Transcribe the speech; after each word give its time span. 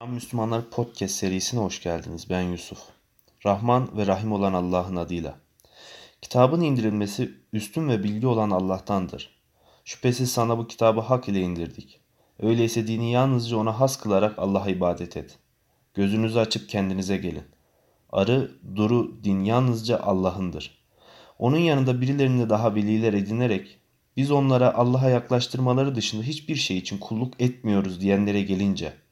Selam 0.00 0.14
Müslümanlar 0.14 0.70
Podcast 0.70 1.14
serisine 1.14 1.60
hoş 1.60 1.82
geldiniz. 1.82 2.30
Ben 2.30 2.42
Yusuf. 2.42 2.78
Rahman 3.46 3.96
ve 3.96 4.06
Rahim 4.06 4.32
olan 4.32 4.52
Allah'ın 4.52 4.96
adıyla. 4.96 5.38
Kitabın 6.22 6.60
indirilmesi 6.60 7.34
üstün 7.52 7.88
ve 7.88 8.02
bilgi 8.02 8.26
olan 8.26 8.50
Allah'tandır. 8.50 9.40
Şüphesiz 9.84 10.32
sana 10.32 10.58
bu 10.58 10.66
kitabı 10.66 11.00
hak 11.00 11.28
ile 11.28 11.40
indirdik. 11.40 12.00
Öyleyse 12.38 12.86
dini 12.86 13.12
yalnızca 13.12 13.56
ona 13.56 13.80
has 13.80 13.96
kılarak 14.00 14.38
Allah'a 14.38 14.68
ibadet 14.68 15.16
et. 15.16 15.38
Gözünüzü 15.94 16.38
açıp 16.38 16.68
kendinize 16.68 17.16
gelin. 17.16 17.44
Arı, 18.10 18.50
duru, 18.76 19.24
din 19.24 19.44
yalnızca 19.44 19.98
Allah'ındır. 19.98 20.78
Onun 21.38 21.58
yanında 21.58 22.00
birilerini 22.00 22.50
daha 22.50 22.74
veliler 22.74 23.12
edinerek 23.12 23.78
biz 24.16 24.30
onlara 24.30 24.74
Allah'a 24.74 25.10
yaklaştırmaları 25.10 25.94
dışında 25.94 26.22
hiçbir 26.22 26.56
şey 26.56 26.78
için 26.78 26.98
kulluk 26.98 27.40
etmiyoruz 27.40 28.00
diyenlere 28.00 28.42
gelince 28.42 29.05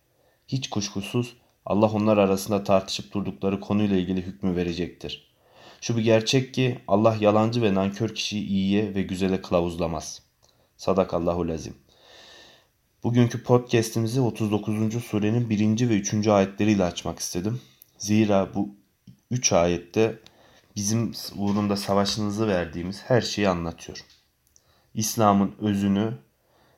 hiç 0.48 0.70
kuşkusuz 0.70 1.36
Allah 1.66 1.90
onlar 1.90 2.16
arasında 2.16 2.64
tartışıp 2.64 3.12
durdukları 3.12 3.60
konuyla 3.60 3.96
ilgili 3.96 4.22
hükmü 4.22 4.56
verecektir. 4.56 5.34
Şu 5.80 5.96
bir 5.96 6.02
gerçek 6.02 6.54
ki 6.54 6.78
Allah 6.88 7.16
yalancı 7.20 7.62
ve 7.62 7.74
nankör 7.74 8.14
kişiyi 8.14 8.46
iyiye 8.46 8.94
ve 8.94 9.02
güzele 9.02 9.42
kılavuzlamaz. 9.42 10.22
Sadakallahu 10.76 11.48
lazim. 11.48 11.74
Bugünkü 13.04 13.42
podcast'imizi 13.42 14.20
39. 14.20 15.04
surenin 15.04 15.50
1. 15.50 15.88
ve 15.88 15.94
3. 15.94 16.28
ayetleriyle 16.28 16.84
açmak 16.84 17.18
istedim. 17.18 17.60
Zira 17.98 18.54
bu 18.54 18.68
3 19.30 19.52
ayette 19.52 20.18
bizim 20.76 21.12
uğrunda 21.36 21.76
savaşınızı 21.76 22.48
verdiğimiz 22.48 23.02
her 23.02 23.20
şeyi 23.20 23.48
anlatıyor. 23.48 24.04
İslam'ın 24.94 25.54
özünü 25.58 26.18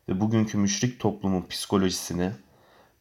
ve 0.09 0.21
bugünkü 0.21 0.59
müşrik 0.59 1.01
toplumun 1.01 1.46
psikolojisini, 1.48 2.30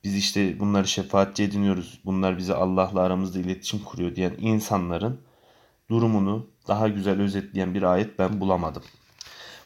biz 0.05 0.15
işte 0.15 0.59
bunları 0.59 0.87
şefaatçi 0.87 1.43
ediniyoruz, 1.43 1.99
bunlar 2.05 2.37
bize 2.37 2.53
Allah'la 2.53 3.01
aramızda 3.01 3.39
iletişim 3.39 3.79
kuruyor 3.79 4.15
diyen 4.15 4.33
insanların 4.39 5.21
durumunu 5.89 6.47
daha 6.67 6.87
güzel 6.87 7.21
özetleyen 7.21 7.73
bir 7.73 7.83
ayet 7.83 8.19
ben 8.19 8.39
bulamadım. 8.41 8.83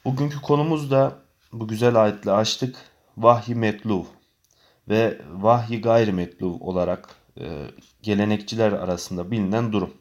Bugünkü 0.05 0.41
konumuz 0.41 0.91
da 0.91 1.15
bu 1.53 1.67
güzel 1.67 2.03
ayetle 2.03 2.31
açtık. 2.31 2.75
Vahyi 3.17 3.55
metluv 3.55 4.03
ve 4.89 5.21
vahyi 5.31 5.81
gayri 5.81 6.11
metluv 6.11 6.53
olarak 6.59 7.09
e, 7.39 7.67
gelenekçiler 8.01 8.71
arasında 8.71 9.31
bilinen 9.31 9.73
durum. 9.73 9.93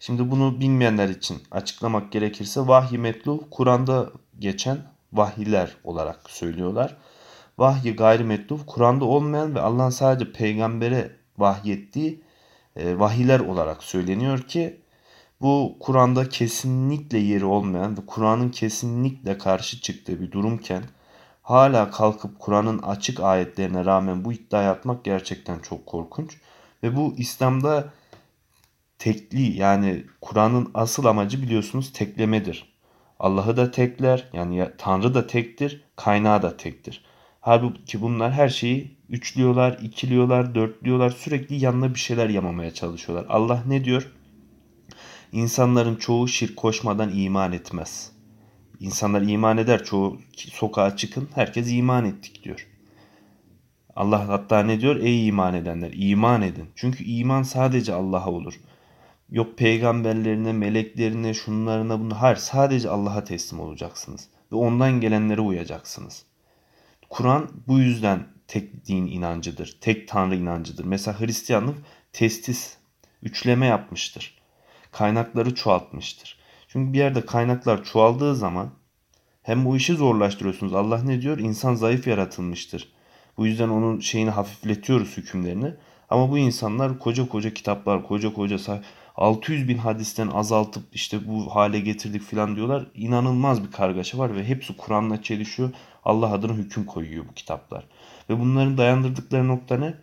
Şimdi 0.00 0.30
bunu 0.30 0.60
bilmeyenler 0.60 1.08
için 1.08 1.42
açıklamak 1.50 2.12
gerekirse 2.12 2.66
vahyi 2.66 2.98
metluv 2.98 3.38
Kur'an'da 3.50 4.10
geçen 4.38 4.78
vahiyler 5.12 5.76
olarak 5.84 6.30
söylüyorlar. 6.30 6.96
Vahyi 7.60 7.96
gayrimetluf 7.96 8.66
Kur'an'da 8.66 9.04
olmayan 9.04 9.54
ve 9.54 9.60
Allah'ın 9.60 9.90
sadece 9.90 10.32
peygambere 10.32 11.10
vahyettiği 11.38 12.20
e, 12.76 12.98
vahiyler 12.98 13.40
olarak 13.40 13.82
söyleniyor 13.82 14.38
ki 14.42 14.80
bu 15.40 15.76
Kur'an'da 15.80 16.28
kesinlikle 16.28 17.18
yeri 17.18 17.44
olmayan 17.44 17.96
ve 17.96 18.00
Kur'an'ın 18.06 18.48
kesinlikle 18.48 19.38
karşı 19.38 19.80
çıktığı 19.80 20.20
bir 20.20 20.32
durumken 20.32 20.82
hala 21.42 21.90
kalkıp 21.90 22.38
Kur'an'ın 22.38 22.78
açık 22.78 23.20
ayetlerine 23.20 23.84
rağmen 23.84 24.24
bu 24.24 24.32
iddiayı 24.32 24.68
atmak 24.68 25.04
gerçekten 25.04 25.58
çok 25.58 25.86
korkunç. 25.86 26.36
Ve 26.82 26.96
bu 26.96 27.14
İslam'da 27.16 27.92
tekli 28.98 29.58
yani 29.58 30.04
Kur'an'ın 30.20 30.70
asıl 30.74 31.04
amacı 31.04 31.42
biliyorsunuz 31.42 31.92
teklemedir. 31.92 32.72
Allah'ı 33.18 33.56
da 33.56 33.70
tekler 33.70 34.28
yani 34.32 34.68
Tanrı 34.78 35.14
da 35.14 35.26
tektir, 35.26 35.84
kaynağı 35.96 36.42
da 36.42 36.56
tektir. 36.56 37.09
Halbuki 37.40 38.02
bunlar 38.02 38.32
her 38.32 38.48
şeyi 38.48 38.96
üçlüyorlar, 39.08 39.78
ikiliyorlar, 39.82 40.54
dörtlüyorlar. 40.54 41.10
Sürekli 41.10 41.64
yanına 41.64 41.94
bir 41.94 41.98
şeyler 41.98 42.28
yamamaya 42.28 42.74
çalışıyorlar. 42.74 43.26
Allah 43.28 43.62
ne 43.66 43.84
diyor? 43.84 44.12
İnsanların 45.32 45.96
çoğu 45.96 46.28
şirk 46.28 46.56
koşmadan 46.56 47.10
iman 47.14 47.52
etmez. 47.52 48.12
İnsanlar 48.80 49.22
iman 49.22 49.58
eder. 49.58 49.84
Çoğu 49.84 50.18
sokağa 50.36 50.96
çıkın. 50.96 51.28
Herkes 51.34 51.72
iman 51.72 52.04
ettik 52.04 52.44
diyor. 52.44 52.66
Allah 53.96 54.28
hatta 54.28 54.62
ne 54.62 54.80
diyor? 54.80 54.96
Ey 54.96 55.28
iman 55.28 55.54
edenler 55.54 55.92
iman 55.94 56.42
edin. 56.42 56.68
Çünkü 56.74 57.04
iman 57.04 57.42
sadece 57.42 57.94
Allah'a 57.94 58.30
olur. 58.30 58.60
Yok 59.30 59.58
peygamberlerine, 59.58 60.52
meleklerine, 60.52 61.34
şunlarına 61.34 62.00
bunu. 62.00 62.22
Hayır 62.22 62.36
sadece 62.36 62.90
Allah'a 62.90 63.24
teslim 63.24 63.60
olacaksınız. 63.60 64.28
Ve 64.52 64.56
ondan 64.56 65.00
gelenlere 65.00 65.40
uyacaksınız. 65.40 66.29
Kur'an 67.10 67.50
bu 67.68 67.78
yüzden 67.78 68.26
tek 68.48 68.86
din 68.86 69.06
inancıdır. 69.06 69.78
Tek 69.80 70.08
tanrı 70.08 70.36
inancıdır. 70.36 70.84
Mesela 70.84 71.20
Hristiyanlık 71.20 71.78
testis, 72.12 72.76
üçleme 73.22 73.66
yapmıştır. 73.66 74.38
Kaynakları 74.92 75.54
çoğaltmıştır. 75.54 76.38
Çünkü 76.68 76.92
bir 76.92 76.98
yerde 76.98 77.26
kaynaklar 77.26 77.84
çoğaldığı 77.84 78.36
zaman 78.36 78.70
hem 79.42 79.64
bu 79.64 79.76
işi 79.76 79.94
zorlaştırıyorsunuz. 79.94 80.74
Allah 80.74 81.02
ne 81.02 81.22
diyor? 81.22 81.38
İnsan 81.38 81.74
zayıf 81.74 82.06
yaratılmıştır. 82.06 82.92
Bu 83.36 83.46
yüzden 83.46 83.68
onun 83.68 84.00
şeyini 84.00 84.30
hafifletiyoruz 84.30 85.16
hükümlerini. 85.16 85.74
Ama 86.10 86.30
bu 86.30 86.38
insanlar 86.38 86.98
koca 86.98 87.28
koca 87.28 87.54
kitaplar, 87.54 88.02
koca 88.06 88.32
koca 88.32 88.58
600 89.20 89.68
bin 89.68 89.78
hadisten 89.78 90.28
azaltıp 90.28 90.82
işte 90.92 91.28
bu 91.28 91.54
hale 91.54 91.80
getirdik 91.80 92.22
falan 92.22 92.56
diyorlar. 92.56 92.86
İnanılmaz 92.94 93.64
bir 93.64 93.70
kargaşa 93.70 94.18
var 94.18 94.36
ve 94.36 94.44
hepsi 94.44 94.76
Kur'an'la 94.76 95.22
çelişiyor. 95.22 95.70
Allah 96.04 96.32
adına 96.32 96.52
hüküm 96.52 96.84
koyuyor 96.84 97.24
bu 97.28 97.34
kitaplar. 97.34 97.84
Ve 98.30 98.40
bunların 98.40 98.78
dayandırdıkları 98.78 99.48
nokta 99.48 99.76
ne? 99.76 99.94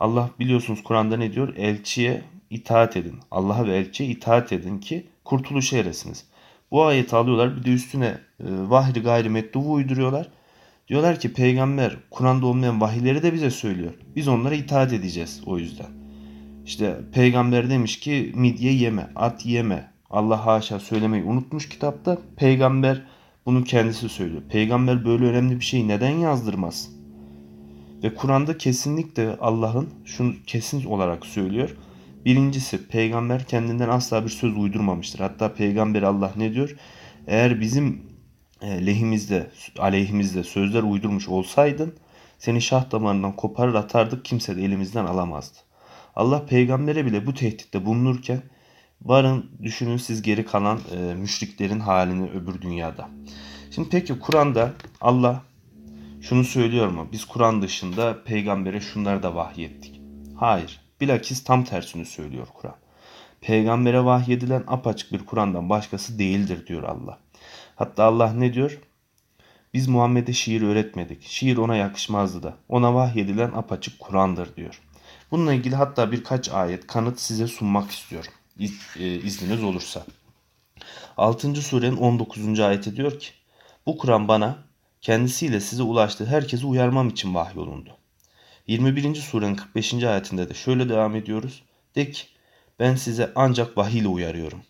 Allah 0.00 0.30
biliyorsunuz 0.38 0.82
Kur'an'da 0.82 1.16
ne 1.16 1.32
diyor? 1.32 1.56
Elçiye 1.56 2.22
itaat 2.50 2.96
edin. 2.96 3.18
Allah'a 3.30 3.66
ve 3.66 3.76
elçiye 3.76 4.08
itaat 4.08 4.52
edin 4.52 4.78
ki 4.78 5.06
kurtuluşa 5.24 5.76
eresiniz. 5.76 6.26
Bu 6.70 6.84
ayeti 6.84 7.16
alıyorlar 7.16 7.56
bir 7.56 7.64
de 7.64 7.70
üstüne 7.70 8.06
e, 8.06 8.18
vahri 8.48 9.00
gayri 9.00 9.28
metlubu 9.28 9.72
uyduruyorlar. 9.72 10.28
Diyorlar 10.88 11.20
ki 11.20 11.32
peygamber 11.32 11.96
Kur'an'da 12.10 12.46
olmayan 12.46 12.80
vahiyleri 12.80 13.22
de 13.22 13.32
bize 13.32 13.50
söylüyor. 13.50 13.92
Biz 14.16 14.28
onlara 14.28 14.54
itaat 14.54 14.92
edeceğiz 14.92 15.42
o 15.46 15.58
yüzden. 15.58 16.03
İşte 16.64 17.00
peygamber 17.12 17.70
demiş 17.70 18.00
ki 18.00 18.32
midye 18.34 18.72
yeme, 18.72 19.10
at 19.16 19.46
yeme. 19.46 19.90
Allah 20.10 20.46
haşa 20.46 20.80
söylemeyi 20.80 21.24
unutmuş 21.24 21.68
kitapta. 21.68 22.18
Peygamber 22.36 23.02
bunu 23.46 23.64
kendisi 23.64 24.08
söylüyor. 24.08 24.42
Peygamber 24.48 25.04
böyle 25.04 25.24
önemli 25.24 25.60
bir 25.60 25.64
şeyi 25.64 25.88
neden 25.88 26.10
yazdırmaz? 26.10 26.90
Ve 28.02 28.14
Kur'an'da 28.14 28.58
kesinlikle 28.58 29.36
Allah'ın 29.40 29.88
şunu 30.04 30.34
kesin 30.46 30.84
olarak 30.84 31.26
söylüyor. 31.26 31.76
Birincisi 32.24 32.88
peygamber 32.88 33.44
kendinden 33.44 33.88
asla 33.88 34.24
bir 34.24 34.30
söz 34.30 34.56
uydurmamıştır. 34.56 35.18
Hatta 35.18 35.54
peygamber 35.54 36.02
Allah 36.02 36.32
ne 36.36 36.54
diyor? 36.54 36.76
Eğer 37.26 37.60
bizim 37.60 38.02
e, 38.62 38.86
lehimizde, 38.86 39.50
aleyhimizde 39.78 40.44
sözler 40.44 40.82
uydurmuş 40.82 41.28
olsaydın 41.28 41.94
seni 42.38 42.62
şah 42.62 42.90
damarından 42.90 43.36
koparır 43.36 43.74
atardık 43.74 44.24
kimse 44.24 44.56
de 44.56 44.64
elimizden 44.64 45.04
alamazdı. 45.04 45.58
Allah 46.16 46.46
peygambere 46.46 47.06
bile 47.06 47.26
bu 47.26 47.34
tehditte 47.34 47.86
bulunurken 47.86 48.42
varın 49.02 49.50
düşünün 49.62 49.96
siz 49.96 50.22
geri 50.22 50.46
kalan 50.46 50.80
e, 50.96 51.14
müşriklerin 51.14 51.80
halini 51.80 52.30
öbür 52.30 52.60
dünyada. 52.60 53.08
Şimdi 53.70 53.88
peki 53.88 54.18
Kur'an'da 54.18 54.72
Allah 55.00 55.42
şunu 56.20 56.44
söylüyor 56.44 56.88
mu? 56.88 57.08
Biz 57.12 57.24
Kur'an 57.24 57.62
dışında 57.62 58.24
peygambere 58.24 58.80
şunları 58.80 59.22
da 59.22 59.34
vahyettik. 59.34 60.00
Hayır. 60.36 60.80
Bilakis 61.00 61.44
tam 61.44 61.64
tersini 61.64 62.04
söylüyor 62.04 62.46
Kur'an. 62.54 62.76
Peygambere 63.40 64.04
vahyedilen 64.04 64.64
apaçık 64.66 65.12
bir 65.12 65.26
Kur'an'dan 65.26 65.70
başkası 65.70 66.18
değildir 66.18 66.66
diyor 66.66 66.82
Allah. 66.82 67.18
Hatta 67.76 68.04
Allah 68.04 68.32
ne 68.32 68.54
diyor? 68.54 68.78
Biz 69.74 69.88
Muhammed'e 69.88 70.32
şiir 70.32 70.62
öğretmedik. 70.62 71.22
Şiir 71.22 71.56
ona 71.56 71.76
yakışmazdı 71.76 72.42
da. 72.42 72.54
Ona 72.68 72.94
vahyedilen 72.94 73.52
apaçık 73.52 74.00
Kur'an'dır 74.00 74.56
diyor. 74.56 74.80
Bununla 75.34 75.54
ilgili 75.54 75.74
hatta 75.74 76.12
birkaç 76.12 76.48
ayet 76.48 76.86
kanıt 76.86 77.20
size 77.20 77.46
sunmak 77.46 77.90
istiyorum. 77.90 78.32
E, 78.98 79.14
izniniz 79.14 79.62
olursa. 79.62 80.06
6. 81.16 81.54
surenin 81.54 81.96
19. 81.96 82.60
ayeti 82.60 82.96
diyor 82.96 83.18
ki 83.18 83.28
Bu 83.86 83.98
Kur'an 83.98 84.28
bana 84.28 84.58
kendisiyle 85.00 85.60
size 85.60 85.82
ulaştığı 85.82 86.26
herkesi 86.26 86.66
uyarmam 86.66 87.08
için 87.08 87.34
vahyolundu. 87.34 87.90
21. 88.66 89.14
surenin 89.14 89.54
45. 89.54 89.94
ayetinde 89.94 90.48
de 90.48 90.54
şöyle 90.54 90.88
devam 90.88 91.16
ediyoruz. 91.16 91.62
De 91.96 92.10
ki 92.10 92.26
ben 92.78 92.94
size 92.94 93.32
ancak 93.34 93.78
vahiy 93.78 94.00
ile 94.00 94.08
uyarıyorum. 94.08 94.62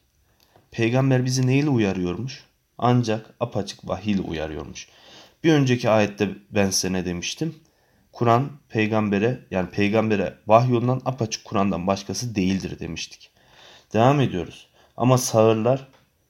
Peygamber 0.71 1.25
bizi 1.25 1.47
neyle 1.47 1.69
uyarıyormuş? 1.69 2.45
Ancak 2.79 3.35
apaçık 3.41 3.89
vahiy 3.89 4.13
ile 4.13 4.23
uyarıyormuş. 4.23 4.89
Bir 5.45 5.53
önceki 5.53 5.91
ayette 5.91 6.29
ben 6.51 6.71
size 6.71 6.93
ne 6.93 7.05
demiştim? 7.05 7.55
Kur'an 8.15 8.51
peygambere 8.69 9.41
yani 9.51 9.71
peygambere 9.71 10.39
vahyolundan 10.47 11.03
apaçık 11.05 11.45
Kur'an'dan 11.45 11.87
başkası 11.87 12.35
değildir 12.35 12.81
demiştik. 12.81 13.31
Devam 13.93 14.21
ediyoruz. 14.21 14.69
Ama 14.97 15.19
sağırlar 15.19 15.89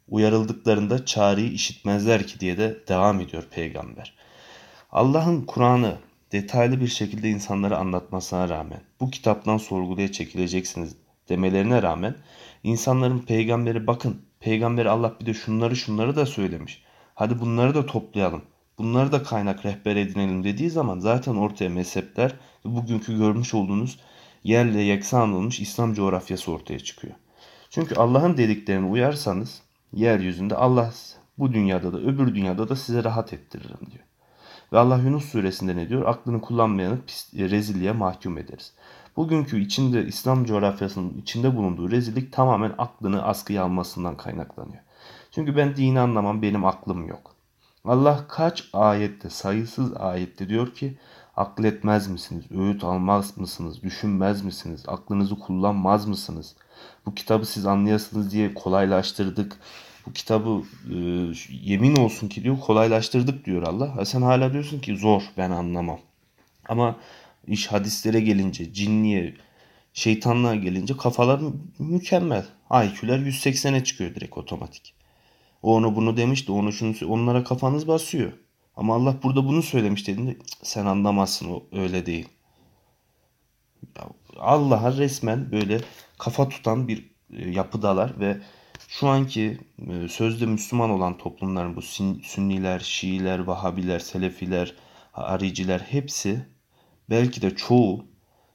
uyarıldıklarında 0.08 1.04
çağrıyı 1.04 1.52
işitmezler 1.52 2.26
ki 2.26 2.40
diye 2.40 2.58
de 2.58 2.78
devam 2.88 3.20
ediyor 3.20 3.44
peygamber. 3.50 4.16
Allah'ın 4.92 5.42
Kur'an'ı 5.42 5.96
detaylı 6.32 6.80
bir 6.80 6.88
şekilde 6.88 7.30
insanlara 7.30 7.76
anlatmasına 7.76 8.48
rağmen 8.48 8.80
bu 9.00 9.10
kitaptan 9.10 9.56
sorguya 9.56 10.12
çekileceksiniz 10.12 10.96
demelerine 11.28 11.82
rağmen 11.82 12.14
insanların 12.62 13.18
peygamberi 13.18 13.86
bakın 13.86 14.22
peygamberi 14.40 14.90
Allah 14.90 15.14
bir 15.20 15.26
de 15.26 15.34
şunları 15.34 15.76
şunları 15.76 16.16
da 16.16 16.26
söylemiş. 16.26 16.82
Hadi 17.14 17.40
bunları 17.40 17.74
da 17.74 17.86
toplayalım. 17.86 18.42
Bunları 18.78 19.12
da 19.12 19.22
kaynak 19.22 19.64
rehber 19.64 19.96
edinelim 19.96 20.44
dediği 20.44 20.70
zaman 20.70 20.98
zaten 20.98 21.34
ortaya 21.34 21.70
mezhepler 21.70 22.34
bugünkü 22.64 23.18
görmüş 23.18 23.54
olduğunuz 23.54 23.98
yerle 24.44 24.80
yeksan 24.80 25.32
olmuş 25.32 25.60
İslam 25.60 25.94
coğrafyası 25.94 26.52
ortaya 26.52 26.78
çıkıyor. 26.78 27.14
Çünkü 27.70 27.94
Allah'ın 27.94 28.36
dediklerine 28.36 28.86
uyarsanız 28.86 29.62
yeryüzünde 29.92 30.56
Allah 30.56 30.92
bu 31.38 31.52
dünyada 31.52 31.92
da 31.92 31.98
öbür 31.98 32.34
dünyada 32.34 32.68
da 32.68 32.76
size 32.76 33.04
rahat 33.04 33.32
ettiririm 33.32 33.90
diyor. 33.90 34.04
Ve 34.72 34.78
Allah 34.78 34.98
Yunus 34.98 35.24
suresinde 35.24 35.76
ne 35.76 35.88
diyor? 35.88 36.06
Aklını 36.06 36.40
kullanmayanı 36.40 36.98
pis, 37.06 37.34
e, 37.34 37.50
rezilliğe 37.50 37.92
mahkum 37.92 38.38
ederiz. 38.38 38.72
Bugünkü 39.16 39.60
içinde 39.60 40.06
İslam 40.06 40.44
coğrafyasının 40.44 41.18
içinde 41.18 41.56
bulunduğu 41.56 41.90
rezillik 41.90 42.32
tamamen 42.32 42.72
aklını 42.78 43.22
askıya 43.22 43.64
almasından 43.64 44.16
kaynaklanıyor. 44.16 44.82
Çünkü 45.30 45.56
ben 45.56 45.76
dini 45.76 46.00
anlamam 46.00 46.42
benim 46.42 46.64
aklım 46.64 47.08
yok. 47.08 47.33
Allah 47.84 48.24
kaç 48.28 48.64
ayette 48.72 49.30
sayısız 49.30 49.96
ayette 49.96 50.48
diyor 50.48 50.74
ki 50.74 50.94
akletmez 51.36 52.08
misiniz? 52.08 52.44
Öğüt 52.50 52.84
almaz 52.84 53.38
mısınız? 53.38 53.82
Düşünmez 53.82 54.44
misiniz? 54.44 54.84
Aklınızı 54.86 55.38
kullanmaz 55.38 56.06
mısınız? 56.06 56.56
Bu 57.06 57.14
kitabı 57.14 57.46
siz 57.46 57.66
anlayasınız 57.66 58.32
diye 58.32 58.54
kolaylaştırdık. 58.54 59.60
Bu 60.06 60.12
kitabı 60.12 60.62
e, 60.90 60.96
yemin 61.62 61.96
olsun 61.96 62.28
ki 62.28 62.44
diyor 62.44 62.60
kolaylaştırdık 62.60 63.44
diyor 63.44 63.62
Allah. 63.62 63.96
Ha 63.96 64.04
sen 64.04 64.22
hala 64.22 64.52
diyorsun 64.52 64.80
ki 64.80 64.96
zor 64.96 65.22
ben 65.36 65.50
anlamam. 65.50 66.00
Ama 66.68 66.96
iş 67.46 67.66
hadislere 67.66 68.20
gelince, 68.20 68.72
cinniye, 68.72 69.34
şeytanlığa 69.94 70.54
gelince 70.54 70.96
kafalar 70.96 71.40
mükemmel. 71.78 72.46
IQ'ler 72.70 73.18
180'e 73.18 73.84
çıkıyor 73.84 74.14
direkt 74.14 74.38
otomatik. 74.38 74.94
O 75.64 75.74
onu 75.74 75.96
bunu 75.96 76.16
demişti, 76.16 76.52
onu 76.52 76.72
şunu 76.72 76.94
onlara 77.08 77.44
kafanız 77.44 77.88
basıyor. 77.88 78.32
Ama 78.76 78.94
Allah 78.94 79.16
burada 79.22 79.44
bunu 79.44 79.62
söylemiş 79.62 80.08
dediğinde 80.08 80.36
sen 80.62 80.86
anlamazsın 80.86 81.50
o 81.50 81.62
öyle 81.72 82.06
değil. 82.06 82.28
Allah'a 84.38 84.92
resmen 84.92 85.52
böyle 85.52 85.80
kafa 86.18 86.48
tutan 86.48 86.88
bir 86.88 87.10
e, 87.32 87.50
yapıdalar 87.50 88.20
ve 88.20 88.40
şu 88.88 89.08
anki 89.08 89.58
e, 89.78 90.08
sözde 90.08 90.46
Müslüman 90.46 90.90
olan 90.90 91.18
toplumların 91.18 91.76
bu 91.76 91.82
Sünniler, 92.22 92.80
Şiiler, 92.80 93.38
Vahabiler, 93.38 93.98
Selefiler, 93.98 94.74
Hariciler 95.12 95.80
hepsi 95.80 96.46
belki 97.10 97.42
de 97.42 97.56
çoğu 97.56 98.06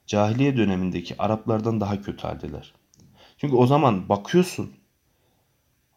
cahiliye 0.07 0.57
dönemindeki 0.57 1.21
Araplardan 1.21 1.81
daha 1.81 2.01
kötü 2.01 2.21
haldeler. 2.27 2.73
Çünkü 3.37 3.55
o 3.55 3.67
zaman 3.67 4.09
bakıyorsun 4.09 4.78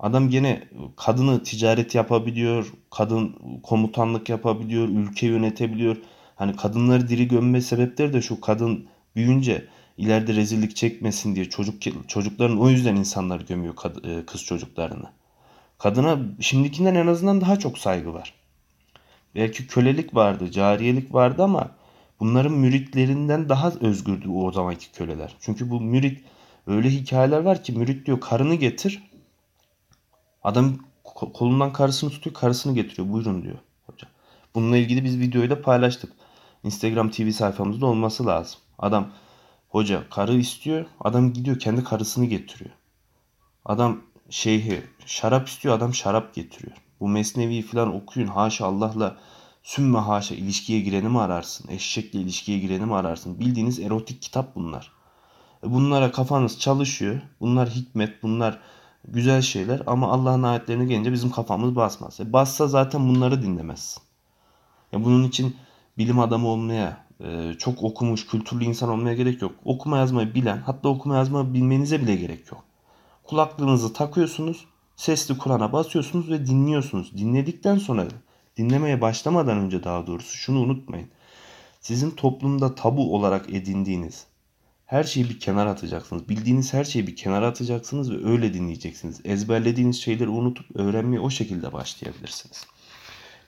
adam 0.03 0.31
gene 0.31 0.63
kadını 0.97 1.43
ticaret 1.43 1.95
yapabiliyor, 1.95 2.73
kadın 2.91 3.37
komutanlık 3.63 4.29
yapabiliyor, 4.29 4.89
ülke 4.89 5.27
yönetebiliyor. 5.27 5.97
Hani 6.37 6.57
kadınları 6.57 7.09
diri 7.09 7.29
gömme 7.29 7.61
sebepleri 7.61 8.13
de 8.13 8.23
şu 8.23 8.41
kadın 8.41 8.87
büyünce 9.17 9.65
ileride 9.97 10.35
rezillik 10.35 10.77
çekmesin 10.77 11.35
diye 11.35 11.51
çocuk 11.51 11.83
çocukların 12.09 12.61
o 12.61 12.69
yüzden 12.69 12.97
insanlar 12.97 13.41
gömüyor 13.41 13.75
e, 14.05 14.27
kız 14.27 14.45
çocuklarını. 14.45 15.07
Kadına 15.79 16.19
şimdikinden 16.41 16.95
en 16.95 17.07
azından 17.07 17.41
daha 17.41 17.59
çok 17.59 17.79
saygı 17.79 18.15
var. 18.15 18.35
Belki 19.35 19.67
kölelik 19.67 20.15
vardı, 20.15 20.51
cariyelik 20.51 21.15
vardı 21.15 21.43
ama 21.43 21.71
bunların 22.21 22.53
müritlerinden 22.53 23.49
daha 23.49 23.73
özgürdü 23.81 24.29
o 24.29 24.53
zamanki 24.53 24.93
köleler. 24.93 25.35
Çünkü 25.41 25.71
bu 25.71 25.81
mürit 25.81 26.25
öyle 26.67 26.91
hikayeler 26.91 27.41
var 27.41 27.63
ki 27.63 27.73
mürit 27.73 28.07
diyor 28.07 28.21
karını 28.21 28.55
getir. 28.55 29.03
Adam 30.45 30.79
kolundan 31.35 31.73
karısını 31.73 32.11
tutuyor, 32.11 32.35
karısını 32.35 32.75
getiriyor. 32.75 33.13
Buyurun 33.13 33.43
diyor. 33.43 33.59
Bununla 34.55 34.77
ilgili 34.77 35.05
biz 35.05 35.19
videoyu 35.19 35.51
da 35.51 35.63
paylaştık. 35.63 36.13
Instagram 36.65 37.11
TV 37.11 37.31
sayfamızda 37.31 37.87
olması 37.87 38.27
lazım. 38.27 38.61
Adam 38.79 39.09
hoca 39.69 40.09
karı 40.11 40.35
istiyor. 40.35 40.87
Adam 41.01 41.33
gidiyor 41.33 41.59
kendi 41.59 41.85
karısını 41.85 42.25
getiriyor. 42.25 42.71
Adam 43.65 44.01
şeyhi 44.31 44.83
şarap 45.07 45.49
istiyor. 45.49 45.75
Adam 45.75 45.95
şarap 45.95 46.35
getiriyor. 46.35 46.77
Bu 47.01 47.09
mesnevi 47.09 47.63
falan 47.63 47.95
okuyun. 47.95 48.29
Haşa 48.29 48.67
Allah'la 48.67 49.17
sümme 49.63 49.99
haşa 49.99 50.35
ilişkiye 50.35 50.81
gireni 50.81 51.09
mi 51.09 51.21
ararsın? 51.21 51.69
Eşekle 51.71 52.19
ilişkiye 52.19 52.59
gireni 52.59 52.87
mi 52.87 52.95
ararsın? 52.95 53.41
Bildiğiniz 53.41 53.81
erotik 53.81 54.23
kitap 54.23 54.55
bunlar. 54.55 54.93
E, 55.65 55.71
bunlara 55.71 56.13
kafanız 56.13 56.59
çalışıyor. 56.59 57.21
Bunlar 57.41 57.69
hikmet, 57.69 58.23
bunlar 58.23 58.59
güzel 59.09 59.43
şeyler 59.43 59.83
ama 59.87 60.13
Allah'ın 60.13 60.43
ayetlerine 60.43 60.85
gelince 60.85 61.13
bizim 61.13 61.31
kafamız 61.31 61.77
basmaz. 61.77 62.21
E 62.21 62.33
bassa 62.33 62.69
zaten 62.69 63.09
bunları 63.09 63.43
dinlemezsin. 63.43 64.03
Ya 64.93 65.05
bunun 65.05 65.25
için 65.25 65.57
bilim 65.99 66.19
adamı 66.19 66.49
olmaya, 66.49 67.07
e, 67.21 67.55
çok 67.59 67.83
okumuş, 67.83 68.27
kültürlü 68.27 68.65
insan 68.65 68.89
olmaya 68.89 69.15
gerek 69.15 69.43
yok. 69.43 69.53
Okuma 69.65 69.99
yazmayı 69.99 70.35
bilen, 70.35 70.63
hatta 70.67 70.89
okuma 70.89 71.17
yazmayı 71.17 71.55
bilmenize 71.55 72.01
bile 72.01 72.17
gerek 72.17 72.53
yok. 72.53 72.65
Kulaklığınızı 73.25 73.93
takıyorsunuz, 73.93 74.65
sesli 74.97 75.39
Kur'an'a 75.39 75.73
basıyorsunuz 75.73 76.31
ve 76.31 76.47
dinliyorsunuz. 76.47 77.17
Dinledikten 77.19 77.79
sonra, 77.79 78.07
dinlemeye 78.57 79.01
başlamadan 79.01 79.59
önce 79.59 79.85
daha 79.85 80.07
doğrusu 80.07 80.37
şunu 80.37 80.61
unutmayın. 80.61 81.09
Sizin 81.81 82.11
toplumda 82.11 82.75
tabu 82.75 83.15
olarak 83.17 83.51
edindiğiniz 83.51 84.27
her 84.93 85.05
şeyi 85.05 85.29
bir 85.29 85.41
kenara 85.41 85.71
atacaksınız. 85.71 86.29
Bildiğiniz 86.29 86.73
her 86.73 86.85
şeyi 86.85 87.07
bir 87.07 87.17
kenara 87.17 87.47
atacaksınız 87.47 88.13
ve 88.13 88.31
öyle 88.31 88.55
dinleyeceksiniz. 88.55 89.21
Ezberlediğiniz 89.25 90.03
şeyleri 90.03 90.29
unutup 90.29 90.77
öğrenmeye 90.77 91.21
o 91.21 91.31
şekilde 91.31 91.73
başlayabilirsiniz. 91.73 92.67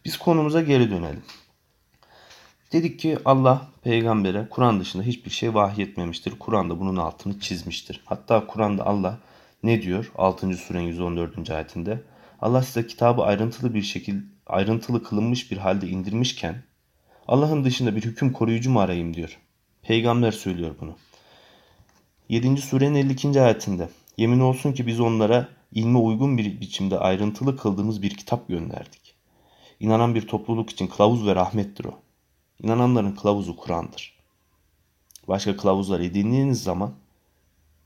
Biz 0.05 0.17
konumuza 0.17 0.62
geri 0.62 0.91
dönelim. 0.91 1.23
Dedik 2.73 2.99
ki 2.99 3.19
Allah 3.25 3.69
peygambere 3.82 4.46
Kur'an 4.50 4.81
dışında 4.81 5.02
hiçbir 5.02 5.31
şey 5.31 5.55
vahyetmemiştir. 5.55 6.38
Kur'an'da 6.38 6.81
bunun 6.81 6.96
altını 6.96 7.41
çizmiştir. 7.41 8.00
Hatta 8.05 8.47
Kur'an'da 8.47 8.87
Allah 8.87 9.19
ne 9.62 9.82
diyor? 9.82 10.12
6. 10.17 10.56
surenin 10.56 10.87
114. 10.87 11.50
ayetinde. 11.50 12.02
Allah 12.40 12.62
size 12.62 12.87
kitabı 12.87 13.23
ayrıntılı 13.23 13.75
bir 13.75 13.82
şekilde 13.82 14.25
ayrıntılı 14.47 15.02
kılınmış 15.02 15.50
bir 15.50 15.56
halde 15.56 15.88
indirmişken 15.88 16.62
Allah'ın 17.29 17.64
dışında 17.64 17.97
bir 17.97 18.05
hüküm 18.05 18.32
koruyucu 18.32 18.70
mu 18.70 18.81
arayayım 18.81 19.14
diyor. 19.14 19.38
Peygamber 19.82 20.32
söylüyor 20.32 20.75
bunu. 20.81 20.97
7. 22.35 22.57
surenin 22.57 22.95
52. 22.95 23.41
ayetinde 23.41 23.88
Yemin 24.17 24.41
olsun 24.41 24.73
ki 24.73 24.87
biz 24.87 25.00
onlara 25.00 25.49
ilme 25.73 25.99
uygun 25.99 26.38
bir 26.38 26.61
biçimde 26.61 26.99
ayrıntılı 26.99 27.57
kıldığımız 27.57 28.03
bir 28.03 28.11
kitap 28.17 28.49
gönderdik. 28.49 29.14
İnanan 29.81 30.14
bir 30.14 30.29
topluluk 30.29 30.71
için 30.71 30.87
kılavuz 30.87 31.26
ve 31.26 31.35
rahmettir 31.35 31.85
o. 31.85 31.99
İnananların 32.62 33.12
kılavuzu 33.12 33.57
Kur'an'dır. 33.57 34.19
Başka 35.29 35.57
kılavuzlar 35.57 36.00
edindiğiniz 36.00 36.62
zaman 36.62 36.95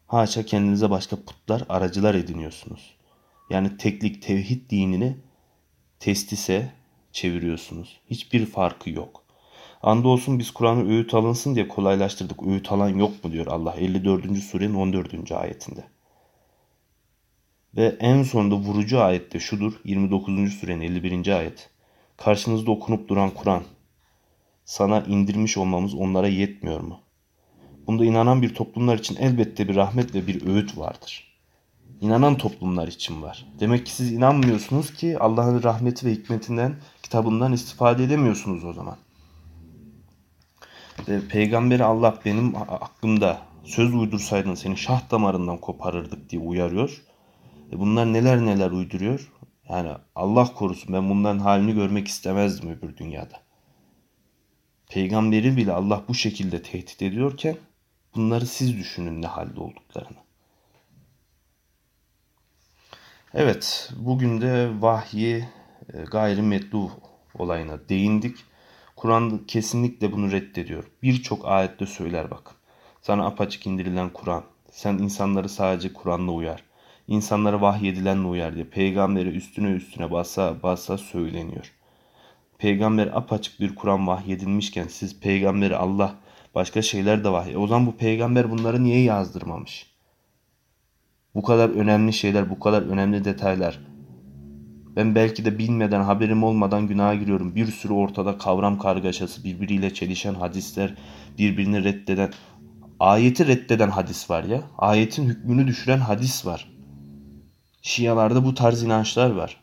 haşa 0.07 0.47
kendinize 0.47 0.91
başka 0.91 1.17
putlar, 1.17 1.63
aracılar 1.69 2.15
ediniyorsunuz. 2.15 2.95
Yani 3.51 3.77
teklik, 3.77 4.23
tevhid 4.23 4.71
dinini 4.71 5.17
testise 6.01 6.73
çeviriyorsunuz. 7.13 8.01
Hiçbir 8.11 8.47
farkı 8.47 8.91
yok. 8.91 9.28
Andolsun 9.83 10.39
biz 10.39 10.51
Kur'an'ı 10.51 10.89
öğüt 10.89 11.15
alınsın 11.15 11.55
diye 11.55 11.69
kolaylaştırdık. 11.69 12.47
Öğüt 12.47 12.73
alan 12.73 12.89
yok 12.89 13.25
mu 13.25 13.33
diyor 13.33 13.47
Allah 13.47 13.75
54. 13.75 14.39
surenin 14.39 14.75
14. 14.75 15.33
ayetinde. 15.33 15.85
Ve 17.77 17.97
en 18.01 18.23
sonunda 18.23 18.55
vurucu 18.55 19.01
ayette 19.01 19.41
şudur 19.41 19.73
29. 19.85 20.55
surenin 20.55 20.81
51. 20.81 21.37
ayet. 21.39 21.71
Karşınızda 22.17 22.71
okunup 22.71 23.09
duran 23.09 23.31
Kur'an 23.31 23.63
sana 24.65 25.01
indirmiş 25.01 25.57
olmamız 25.57 25.95
onlara 25.95 26.29
yetmiyor 26.29 26.81
mu? 26.81 27.01
Bunda 27.87 28.05
inanan 28.05 28.43
bir 28.43 28.55
toplumlar 28.55 28.99
için 28.99 29.17
elbette 29.17 29.69
bir 29.69 29.77
rahmet 29.77 30.15
ve 30.15 30.27
bir 30.27 30.47
öğüt 30.47 30.79
vardır. 30.79 31.39
İnanan 32.01 32.37
toplumlar 32.37 32.89
için 32.89 33.23
var. 33.23 33.47
Demek 33.61 33.87
ki 33.87 33.93
siz 33.93 34.13
inanmıyorsunuz 34.13 34.95
ki 34.95 35.19
Allah'ın 35.19 35.63
rahmeti 35.63 36.07
ve 36.07 36.13
hikmetinden, 36.13 36.77
kitabından 37.03 37.53
istifade 37.53 38.05
edemiyorsunuz 38.05 38.65
o 38.65 38.73
zaman. 38.73 38.97
Ve 41.09 41.29
peygamberi 41.29 41.85
Allah 41.85 42.19
benim 42.25 42.57
aklımda 42.57 43.43
söz 43.65 43.95
uydursaydın 43.95 44.55
seni 44.55 44.77
şah 44.77 45.11
damarından 45.11 45.59
koparırdık 45.59 46.31
diye 46.31 46.43
uyarıyor. 46.43 47.03
E 47.73 47.79
bunlar 47.79 48.13
neler 48.13 48.47
neler 48.47 48.71
uyduruyor. 48.71 49.33
Yani 49.69 49.93
Allah 50.15 50.55
korusun 50.55 50.95
ben 50.95 51.11
bunların 51.11 51.39
halini 51.39 51.75
görmek 51.75 52.09
istemezdim 52.09 52.71
öbür 52.71 52.97
dünyada. 52.97 53.41
Peygamberi 54.91 55.57
bile 55.57 55.73
Allah 55.73 56.05
bu 56.09 56.15
şekilde 56.15 56.63
tehdit 56.63 57.03
ediyorken 57.03 57.57
bunları 58.15 58.47
siz 58.47 58.79
düşünün 58.79 59.23
ne 59.23 59.27
halde 59.27 59.61
olduklarını. 59.61 60.19
Evet, 63.35 63.93
bugün 63.97 64.41
de 64.41 64.71
vahyi 64.81 65.45
e, 65.93 66.03
gayrimetlu 66.03 66.91
olayına 67.35 67.89
değindik. 67.89 68.37
Kur'an 68.99 69.41
kesinlikle 69.47 70.13
bunu 70.13 70.33
reddediyor. 70.33 70.85
Birçok 71.03 71.49
ayette 71.49 71.87
söyler 71.87 72.31
bak. 72.31 72.55
Sana 73.03 73.27
apaçık 73.27 73.67
indirilen 73.67 74.11
Kur'an. 74.13 74.45
Sen 74.71 74.95
insanları 74.99 75.49
sadece 75.49 75.93
Kur'an'la 75.93 76.33
uyar. 76.33 76.63
İnsanlara 77.09 77.61
vahyedilenle 77.61 78.27
uyar 78.29 78.55
diye. 78.55 78.65
Peygamberi 78.65 79.29
üstüne 79.29 79.71
üstüne 79.71 80.11
basa 80.11 80.63
basa 80.63 80.99
söyleniyor. 80.99 81.73
Peygamber 82.59 83.07
apaçık 83.07 83.61
bir 83.61 83.75
Kur'an 83.75 84.07
vahyedilmişken 84.07 84.87
siz 84.89 85.21
peygamberi 85.21 85.77
Allah 85.77 86.15
başka 86.55 86.83
şeyler 86.83 87.25
de 87.25 87.33
vahiy. 87.33 87.57
O 87.57 87.67
zaman 87.67 87.87
bu 87.87 87.97
peygamber 87.97 88.51
bunları 88.51 88.85
niye 88.85 89.03
yazdırmamış? 89.03 89.87
Bu 91.35 91.43
kadar 91.43 91.69
önemli 91.69 92.13
şeyler, 92.13 92.51
bu 92.51 92.59
kadar 92.59 92.83
önemli 92.83 93.25
detaylar. 93.25 93.81
Ben 94.97 95.15
belki 95.15 95.45
de 95.45 95.59
bilmeden, 95.59 96.03
haberim 96.03 96.45
olmadan 96.45 96.89
günaha 96.89 97.15
giriyorum. 97.15 97.55
Bir 97.55 97.67
sürü 97.67 97.93
ortada 97.93 98.39
kavram 98.39 98.79
kargaşası, 98.79 99.45
birbiriyle 99.45 99.95
çelişen 99.95 100.35
hadisler, 100.35 100.95
birbirini 101.39 101.85
reddeden, 101.85 102.33
ayeti 103.01 103.47
reddeden 103.47 103.91
hadis 103.91 104.31
var 104.31 104.45
ya. 104.45 104.63
Ayetin 104.79 105.25
hükmünü 105.25 105.67
düşüren 105.67 105.99
hadis 105.99 106.47
var. 106.47 106.71
Şialarda 107.83 108.45
bu 108.45 108.55
tarz 108.55 108.83
inançlar 108.83 109.31
var. 109.31 109.61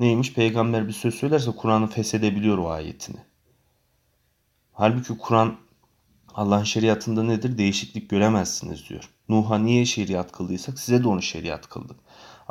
Neymiş? 0.00 0.32
Peygamber 0.32 0.88
bir 0.88 0.92
söz 0.92 1.14
söylerse 1.14 1.50
Kur'an'ı 1.50 1.86
feshedebiliyor 1.86 2.58
o 2.58 2.70
ayetini. 2.70 3.18
Halbuki 4.72 5.18
Kur'an 5.18 5.56
Allah'ın 6.34 6.64
şeriatında 6.64 7.22
nedir? 7.22 7.58
Değişiklik 7.58 8.10
göremezsiniz 8.10 8.88
diyor. 8.88 9.10
Nuh'a 9.28 9.58
niye 9.58 9.84
şeriat 9.84 10.32
kıldıysak 10.32 10.78
size 10.78 11.04
de 11.04 11.08
onu 11.08 11.22
şeriat 11.22 11.68
kıldık. 11.68 11.96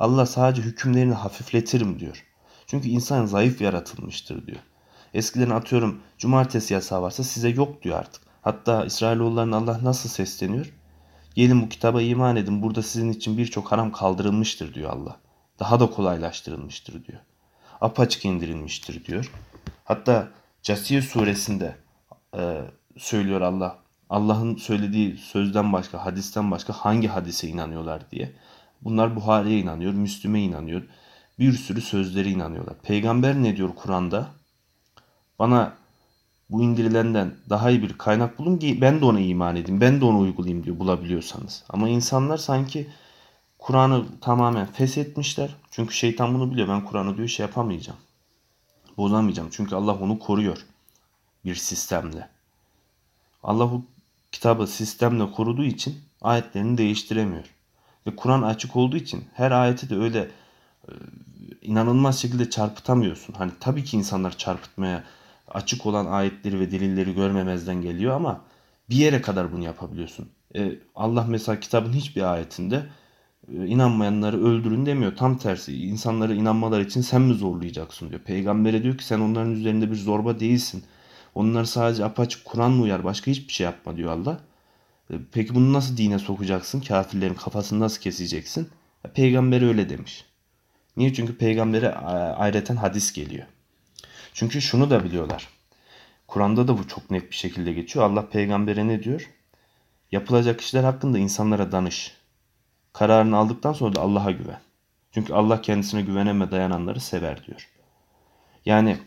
Allah 0.01 0.25
sadece 0.25 0.61
hükümlerini 0.61 1.13
hafifletirim 1.13 1.99
diyor. 1.99 2.25
Çünkü 2.67 2.89
insan 2.89 3.25
zayıf 3.25 3.61
yaratılmıştır 3.61 4.47
diyor. 4.47 4.59
Eskiden 5.13 5.49
atıyorum 5.49 6.01
cumartesi 6.17 6.73
yasağı 6.73 7.01
varsa 7.01 7.23
size 7.23 7.49
yok 7.49 7.83
diyor 7.83 7.99
artık. 7.99 8.23
Hatta 8.41 8.85
İsrailoğullarına 8.85 9.57
Allah 9.57 9.79
nasıl 9.83 10.09
sesleniyor? 10.09 10.73
Gelin 11.35 11.61
bu 11.61 11.69
kitaba 11.69 12.01
iman 12.01 12.35
edin. 12.35 12.61
Burada 12.61 12.83
sizin 12.83 13.11
için 13.11 13.37
birçok 13.37 13.71
haram 13.71 13.91
kaldırılmıştır 13.91 14.73
diyor 14.73 14.89
Allah. 14.89 15.17
Daha 15.59 15.79
da 15.79 15.89
kolaylaştırılmıştır 15.89 17.05
diyor. 17.05 17.19
Apaçık 17.81 18.25
indirilmiştir 18.25 19.05
diyor. 19.05 19.31
Hatta 19.83 20.27
Casiye 20.63 21.01
suresinde 21.01 21.75
e, 22.37 22.61
söylüyor 22.97 23.41
Allah. 23.41 23.77
Allah'ın 24.09 24.55
söylediği 24.55 25.17
sözden 25.17 25.73
başka, 25.73 26.05
hadisten 26.05 26.51
başka 26.51 26.73
hangi 26.73 27.07
hadise 27.07 27.47
inanıyorlar 27.47 28.11
diye. 28.11 28.31
Bunlar 28.81 29.15
Buhari'ye 29.15 29.59
inanıyor, 29.59 29.93
Müslüme 29.93 30.41
inanıyor. 30.41 30.81
Bir 31.39 31.53
sürü 31.53 31.81
sözleri 31.81 32.29
inanıyorlar. 32.31 32.75
Peygamber 32.83 33.35
ne 33.35 33.57
diyor 33.57 33.69
Kur'an'da? 33.75 34.29
Bana 35.39 35.73
bu 36.49 36.63
indirilenden 36.63 37.35
daha 37.49 37.69
iyi 37.69 37.81
bir 37.81 37.97
kaynak 37.97 38.39
bulun 38.39 38.57
ki 38.57 38.81
ben 38.81 39.01
de 39.01 39.05
ona 39.05 39.19
iman 39.19 39.55
edeyim, 39.55 39.81
ben 39.81 40.01
de 40.01 40.05
onu 40.05 40.19
uygulayayım 40.19 40.63
diyor 40.63 40.79
bulabiliyorsanız. 40.79 41.63
Ama 41.69 41.89
insanlar 41.89 42.37
sanki 42.37 42.87
Kur'an'ı 43.59 44.05
tamamen 44.21 44.65
feshetmişler. 44.65 45.55
Çünkü 45.71 45.93
şeytan 45.93 46.33
bunu 46.33 46.51
biliyor. 46.51 46.67
Ben 46.67 46.85
Kur'an'ı 46.85 47.17
diyor 47.17 47.27
şey 47.27 47.45
yapamayacağım. 47.45 47.99
Bozamayacağım. 48.97 49.49
Çünkü 49.51 49.75
Allah 49.75 49.93
onu 49.95 50.19
koruyor 50.19 50.65
bir 51.45 51.55
sistemle. 51.55 52.29
Allah 53.43 53.71
bu 53.71 53.85
kitabı 54.31 54.67
sistemle 54.67 55.31
koruduğu 55.31 55.63
için 55.63 55.99
ayetlerini 56.21 56.77
değiştiremiyor. 56.77 57.45
Ve 58.07 58.15
Kur'an 58.15 58.41
açık 58.41 58.75
olduğu 58.75 58.97
için 58.97 59.23
her 59.33 59.51
ayeti 59.51 59.89
de 59.89 59.95
öyle 59.95 60.19
e, 60.87 60.91
inanılmaz 61.61 62.19
şekilde 62.19 62.49
çarpıtamıyorsun. 62.49 63.33
Hani 63.33 63.51
tabii 63.59 63.83
ki 63.83 63.97
insanlar 63.97 64.37
çarpıtmaya 64.37 65.03
açık 65.47 65.85
olan 65.85 66.05
ayetleri 66.05 66.59
ve 66.59 66.71
delilleri 66.71 67.15
görmemezden 67.15 67.81
geliyor 67.81 68.15
ama 68.15 68.41
bir 68.89 68.95
yere 68.95 69.21
kadar 69.21 69.51
bunu 69.53 69.63
yapabiliyorsun. 69.63 70.29
E, 70.55 70.71
Allah 70.95 71.25
mesela 71.29 71.59
kitabın 71.59 71.93
hiçbir 71.93 72.33
ayetinde 72.33 72.85
e, 73.53 73.65
inanmayanları 73.67 74.45
öldürün 74.45 74.85
demiyor. 74.85 75.15
Tam 75.15 75.37
tersi 75.37 75.85
insanları 75.85 76.35
inanmaları 76.35 76.83
için 76.83 77.01
sen 77.01 77.21
mi 77.21 77.33
zorlayacaksın 77.33 78.09
diyor. 78.09 78.21
Peygambere 78.21 78.83
diyor 78.83 78.97
ki 78.97 79.05
sen 79.05 79.19
onların 79.19 79.51
üzerinde 79.51 79.91
bir 79.91 79.95
zorba 79.95 80.39
değilsin. 80.39 80.83
Onlar 81.35 81.63
sadece 81.63 82.05
apaçık 82.05 82.45
Kur'an'la 82.45 82.81
uyar. 82.81 83.03
Başka 83.03 83.31
hiçbir 83.31 83.53
şey 83.53 83.65
yapma 83.65 83.97
diyor 83.97 84.11
Allah. 84.11 84.39
E, 85.11 85.15
peki 85.31 85.55
bunu 85.55 85.73
nasıl 85.73 85.97
dine 85.97 86.19
sokacaksın? 86.19 86.81
Kafirlerin 86.81 87.33
kafasını 87.33 87.79
nasıl 87.79 88.01
keseceksin? 88.01 88.69
E, 89.05 89.07
Peygamber 89.09 89.61
öyle 89.61 89.89
demiş. 89.89 90.25
Niye? 90.97 91.13
Çünkü 91.13 91.37
peygambere 91.37 91.93
ayreten 92.35 92.75
hadis 92.75 93.13
geliyor. 93.13 93.45
Çünkü 94.33 94.61
şunu 94.61 94.89
da 94.89 95.03
biliyorlar. 95.03 95.47
Kur'an'da 96.27 96.67
da 96.67 96.77
bu 96.77 96.87
çok 96.87 97.11
net 97.11 97.31
bir 97.31 97.35
şekilde 97.35 97.73
geçiyor. 97.73 98.05
Allah 98.05 98.29
peygambere 98.29 98.87
ne 98.87 99.03
diyor? 99.03 99.29
Yapılacak 100.11 100.61
işler 100.61 100.83
hakkında 100.83 101.17
insanlara 101.17 101.71
danış. 101.71 102.17
Kararını 102.93 103.37
aldıktan 103.37 103.73
sonra 103.73 103.95
da 103.95 104.01
Allah'a 104.01 104.31
güven. 104.31 104.59
Çünkü 105.11 105.33
Allah 105.33 105.61
kendisine 105.61 106.01
güvenen 106.01 106.41
ve 106.41 106.51
dayananları 106.51 106.99
sever 106.99 107.45
diyor. 107.45 107.69
Yani 108.65 108.97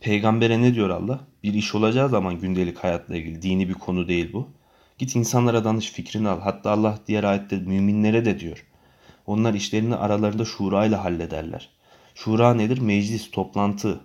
peygambere 0.00 0.62
ne 0.62 0.74
diyor 0.74 0.90
Allah? 0.90 1.20
Bir 1.42 1.54
iş 1.54 1.74
olacağı 1.74 2.08
zaman 2.08 2.40
gündelik 2.40 2.78
hayatla 2.78 3.16
ilgili 3.16 3.42
dini 3.42 3.68
bir 3.68 3.74
konu 3.74 4.08
değil 4.08 4.32
bu. 4.32 4.48
Git 5.00 5.16
insanlara 5.16 5.64
danış 5.64 5.90
fikrini 5.90 6.28
al. 6.28 6.40
Hatta 6.40 6.70
Allah 6.70 6.98
diğer 7.06 7.24
ayette 7.24 7.58
müminlere 7.58 8.24
de 8.24 8.40
diyor. 8.40 8.66
Onlar 9.26 9.54
işlerini 9.54 9.96
aralarında 9.96 10.44
şura 10.44 10.86
ile 10.86 10.96
hallederler. 10.96 11.68
Şura 12.14 12.54
nedir? 12.54 12.78
Meclis, 12.78 13.30
toplantı. 13.30 14.00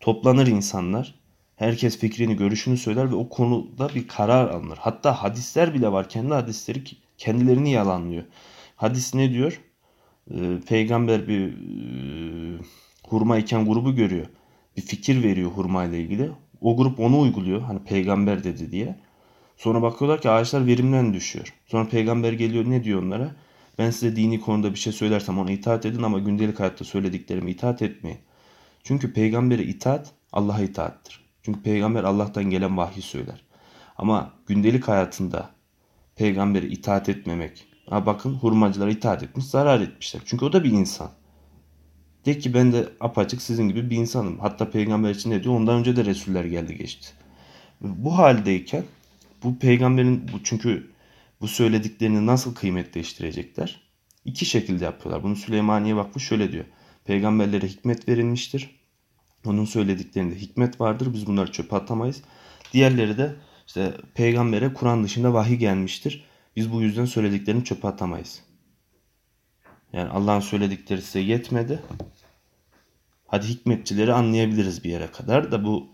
Toplanır 0.00 0.46
insanlar. 0.46 1.14
Herkes 1.56 1.98
fikrini, 1.98 2.36
görüşünü 2.36 2.76
söyler 2.76 3.10
ve 3.10 3.14
o 3.14 3.28
konuda 3.28 3.88
bir 3.94 4.08
karar 4.08 4.48
alınır. 4.48 4.78
Hatta 4.80 5.22
hadisler 5.22 5.74
bile 5.74 5.92
var. 5.92 6.08
Kendi 6.08 6.34
hadisleri 6.34 6.82
kendilerini 7.18 7.70
yalanlıyor. 7.70 8.24
Hadis 8.76 9.14
ne 9.14 9.30
diyor? 9.30 9.60
Ee, 10.30 10.36
peygamber 10.68 11.28
bir 11.28 11.48
e, 11.48 12.58
hurma 13.08 13.38
iken 13.38 13.66
grubu 13.66 13.94
görüyor. 13.94 14.26
Bir 14.76 14.82
fikir 14.82 15.22
veriyor 15.22 15.50
hurma 15.50 15.84
ile 15.84 16.00
ilgili. 16.00 16.30
O 16.60 16.76
grup 16.76 17.00
onu 17.00 17.20
uyguluyor. 17.20 17.60
Hani 17.60 17.78
peygamber 17.78 18.44
dedi 18.44 18.72
diye. 18.72 18.96
Sonra 19.60 19.82
bakıyorlar 19.82 20.20
ki 20.20 20.30
ağaçlar 20.30 20.66
verimden 20.66 21.14
düşüyor. 21.14 21.54
Sonra 21.66 21.88
peygamber 21.88 22.32
geliyor 22.32 22.64
ne 22.70 22.84
diyor 22.84 23.02
onlara? 23.02 23.36
Ben 23.78 23.90
size 23.90 24.16
dini 24.16 24.40
konuda 24.40 24.74
bir 24.74 24.78
şey 24.78 24.92
söylersem 24.92 25.38
ona 25.38 25.50
itaat 25.50 25.86
edin 25.86 26.02
ama 26.02 26.18
gündelik 26.18 26.60
hayatta 26.60 26.84
söylediklerime 26.84 27.50
itaat 27.50 27.82
etmeyin. 27.82 28.18
Çünkü 28.84 29.12
peygambere 29.12 29.62
itaat 29.62 30.10
Allah'a 30.32 30.62
itaattir. 30.62 31.24
Çünkü 31.42 31.62
peygamber 31.62 32.04
Allah'tan 32.04 32.44
gelen 32.44 32.76
vahyi 32.76 33.02
söyler. 33.02 33.44
Ama 33.98 34.32
gündelik 34.46 34.88
hayatında 34.88 35.50
peygambere 36.16 36.66
itaat 36.66 37.08
etmemek. 37.08 37.66
Ha 37.90 38.06
bakın 38.06 38.34
hurmacılara 38.34 38.90
itaat 38.90 39.22
etmiş 39.22 39.44
zarar 39.44 39.80
etmişler. 39.80 40.22
Çünkü 40.26 40.44
o 40.44 40.52
da 40.52 40.64
bir 40.64 40.70
insan. 40.70 41.10
De 42.26 42.38
ki 42.38 42.54
ben 42.54 42.72
de 42.72 42.88
apaçık 43.00 43.42
sizin 43.42 43.68
gibi 43.68 43.90
bir 43.90 43.96
insanım. 43.96 44.38
Hatta 44.38 44.70
peygamber 44.70 45.10
için 45.10 45.30
ne 45.30 45.44
diyor? 45.44 45.54
Ondan 45.54 45.78
önce 45.78 45.96
de 45.96 46.04
Resuller 46.04 46.44
geldi 46.44 46.76
geçti. 46.76 47.08
Bu 47.80 48.18
haldeyken 48.18 48.84
bu 49.42 49.58
peygamberin 49.58 50.28
bu 50.32 50.42
çünkü 50.44 50.90
bu 51.40 51.48
söylediklerini 51.48 52.26
nasıl 52.26 52.54
kıymetleştirecekler? 52.54 53.80
İki 54.24 54.44
şekilde 54.44 54.84
yapıyorlar. 54.84 55.22
Bunu 55.22 55.36
Süleymaniye 55.36 55.96
Vakfı 55.96 56.20
şöyle 56.20 56.52
diyor. 56.52 56.64
Peygamberlere 57.04 57.66
hikmet 57.66 58.08
verilmiştir. 58.08 58.80
Onun 59.46 59.64
söylediklerinde 59.64 60.34
hikmet 60.34 60.80
vardır. 60.80 61.14
Biz 61.14 61.26
bunları 61.26 61.52
çöpe 61.52 61.76
atamayız. 61.76 62.22
Diğerleri 62.72 63.18
de 63.18 63.36
işte 63.66 63.94
peygambere 64.14 64.74
Kur'an 64.74 65.04
dışında 65.04 65.34
vahiy 65.34 65.56
gelmiştir. 65.56 66.24
Biz 66.56 66.72
bu 66.72 66.82
yüzden 66.82 67.04
söylediklerini 67.04 67.64
çöpe 67.64 67.88
atamayız. 67.88 68.42
Yani 69.92 70.10
Allah'ın 70.10 70.40
söyledikleri 70.40 71.02
size 71.02 71.20
yetmedi. 71.20 71.82
Hadi 73.26 73.46
hikmetçileri 73.46 74.12
anlayabiliriz 74.12 74.84
bir 74.84 74.90
yere 74.90 75.06
kadar 75.06 75.52
da 75.52 75.64
bu 75.64 75.88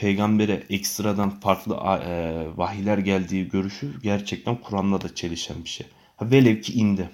peygambere 0.00 0.66
ekstradan 0.70 1.30
farklı 1.30 1.74
e, 1.74 2.46
vahiyler 2.56 2.98
geldiği 2.98 3.48
görüşü 3.48 4.00
gerçekten 4.02 4.56
Kur'an'la 4.56 5.00
da 5.00 5.14
çelişen 5.14 5.64
bir 5.64 5.68
şey. 5.68 5.86
Ha, 6.16 6.30
velev 6.30 6.60
ki 6.60 6.72
indi. 6.72 7.10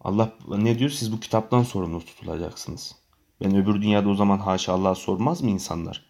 Allah 0.00 0.32
ne 0.48 0.78
diyor? 0.78 0.90
Siz 0.90 1.12
bu 1.12 1.20
kitaptan 1.20 1.62
sorumlu 1.62 2.04
tutulacaksınız. 2.04 2.96
Ben 3.40 3.56
öbür 3.56 3.82
dünyada 3.82 4.08
o 4.08 4.14
zaman 4.14 4.38
haşa 4.38 4.72
Allah'a 4.72 4.94
sormaz 4.94 5.42
mı 5.42 5.50
insanlar? 5.50 6.04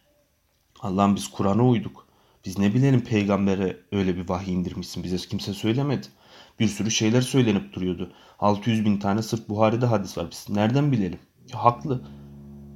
Allah'ım 0.81 1.17
biz 1.17 1.29
Kur'an'a 1.29 1.69
uyduk. 1.69 2.07
Biz 2.45 2.59
ne 2.59 2.75
bilelim 2.75 3.01
peygambere 3.01 3.81
öyle 3.93 4.17
bir 4.17 4.29
vahiy 4.29 4.55
indirmişsin. 4.55 5.05
Bize 5.05 5.17
kimse 5.17 5.53
söylemedi. 5.53 6.07
Bir 6.61 6.69
sürü 6.69 6.91
şeyler 6.91 7.21
söylenip 7.21 7.73
duruyordu. 7.73 8.13
600 8.39 8.85
bin 8.85 8.99
tane 8.99 9.23
sırf 9.23 9.49
Buhari'de 9.49 9.87
hadis 9.87 10.19
var. 10.19 10.27
Biz 10.31 10.47
nereden 10.49 10.93
bilelim? 10.93 11.19
Ya 11.53 11.65
haklı. 11.65 12.24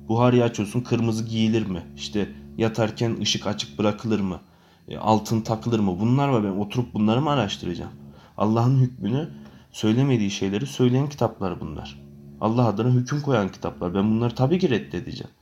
Buhari'yi 0.08 0.44
açıyorsun 0.44 0.80
kırmızı 0.80 1.24
giyilir 1.24 1.66
mi? 1.66 1.82
İşte 1.96 2.28
yatarken 2.58 3.16
ışık 3.20 3.46
açık 3.46 3.78
bırakılır 3.78 4.20
mı? 4.20 4.40
E, 4.88 4.98
altın 4.98 5.40
takılır 5.40 5.78
mı? 5.78 6.00
Bunlar 6.00 6.28
var 6.28 6.44
ben 6.44 6.48
oturup 6.48 6.94
bunları 6.94 7.20
mı 7.20 7.30
araştıracağım? 7.30 7.92
Allah'ın 8.36 8.80
hükmünü 8.80 9.28
söylemediği 9.72 10.30
şeyleri 10.30 10.66
söyleyen 10.66 11.08
kitaplar 11.08 11.60
bunlar. 11.60 12.00
Allah 12.40 12.66
adına 12.66 12.88
hüküm 12.88 13.20
koyan 13.20 13.48
kitaplar. 13.48 13.94
Ben 13.94 14.10
bunları 14.10 14.34
tabii 14.34 14.58
ki 14.58 14.70
reddedeceğim. 14.70 15.32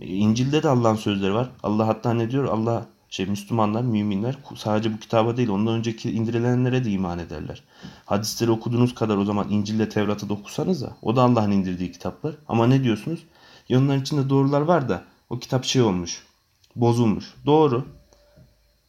E, 0.00 0.06
İncil'de 0.06 0.62
de 0.62 0.68
Allah'ın 0.68 0.96
sözleri 0.96 1.34
var. 1.34 1.50
Allah 1.62 1.86
hatta 1.86 2.14
ne 2.14 2.30
diyor? 2.30 2.44
Allah 2.44 2.86
şey 3.10 3.26
Müslümanlar, 3.26 3.82
müminler 3.82 4.38
sadece 4.56 4.92
bu 4.92 4.98
kitaba 4.98 5.36
değil 5.36 5.48
ondan 5.48 5.74
önceki 5.74 6.10
indirilenlere 6.10 6.84
de 6.84 6.90
iman 6.90 7.18
ederler. 7.18 7.62
Hadisleri 8.04 8.50
okuduğunuz 8.50 8.94
kadar 8.94 9.16
o 9.16 9.24
zaman 9.24 9.50
İncil'le 9.50 9.88
Tevrat'ı 9.88 10.28
da 10.28 10.34
okusanız 10.34 10.84
o 11.02 11.16
da 11.16 11.22
Allah'ın 11.22 11.50
indirdiği 11.50 11.92
kitaplar. 11.92 12.34
Ama 12.48 12.66
ne 12.66 12.84
diyorsunuz? 12.84 13.20
Ya 13.68 13.78
onların 13.78 14.02
içinde 14.02 14.30
doğrular 14.30 14.60
var 14.60 14.88
da 14.88 15.04
o 15.30 15.38
kitap 15.38 15.64
şey 15.64 15.82
olmuş, 15.82 16.22
bozulmuş. 16.76 17.34
Doğru. 17.46 17.86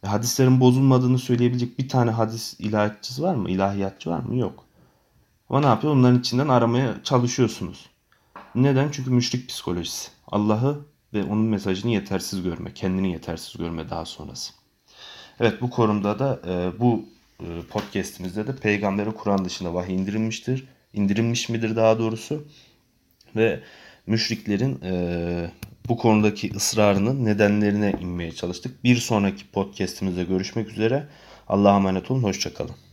E, 0.04 0.08
hadislerin 0.08 0.60
bozulmadığını 0.60 1.20
söyleyebilecek 1.20 1.80
bir 1.80 1.90
tane 1.90 2.12
hadis 2.12 2.60
ilahiyatçısı 2.60 3.24
var 3.24 3.36
mı? 3.36 3.50
İlahiyatçı 3.50 4.10
var 4.10 4.20
mı? 4.20 4.38
Yok. 4.38 4.66
Ama 5.50 5.60
ne 5.60 5.66
yapıyor? 5.66 5.94
Onların 5.94 6.20
içinden 6.20 6.48
aramaya 6.48 7.04
çalışıyorsunuz. 7.04 7.90
Neden? 8.56 8.90
Çünkü 8.92 9.12
müşrik 9.12 9.50
psikolojisi. 9.50 10.12
Allah'ı 10.28 10.80
ve 11.14 11.24
onun 11.24 11.46
mesajını 11.46 11.92
yetersiz 11.92 12.44
görme, 12.44 12.74
kendini 12.74 13.12
yetersiz 13.12 13.58
görme 13.58 13.90
daha 13.90 14.06
sonrası. 14.06 14.54
Evet 15.40 15.62
bu 15.62 15.70
korumda 15.70 16.20
da 16.20 16.40
e, 16.48 16.80
bu 16.80 17.06
e, 17.40 17.46
podcastimizde 17.70 18.48
de 18.48 18.56
peygambere 18.56 19.12
Kur'an 19.12 19.46
dışında 19.46 19.74
vahiy 19.74 19.96
indirilmiştir. 19.96 20.68
İndirilmiş 20.94 21.50
midir 21.50 21.76
daha 21.76 22.00
doğrusu? 22.00 22.48
Ve 23.36 23.64
müşriklerin 24.10 24.80
e, 24.84 25.52
bu 25.90 25.98
konudaki 25.98 26.52
ısrarının 26.56 27.26
nedenlerine 27.26 27.96
inmeye 28.02 28.32
çalıştık. 28.32 28.84
Bir 28.84 28.96
sonraki 28.96 29.48
podcastimizde 29.48 30.24
görüşmek 30.24 30.70
üzere. 30.70 31.08
Allah'a 31.48 31.76
emanet 31.76 32.12
olun. 32.12 32.24
Hoşçakalın. 32.24 32.89